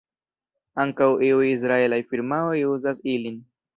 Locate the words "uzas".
2.71-3.05